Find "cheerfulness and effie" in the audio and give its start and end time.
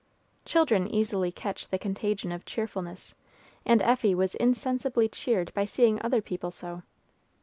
2.43-4.15